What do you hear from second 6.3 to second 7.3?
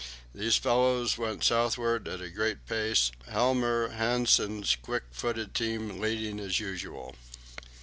as usual.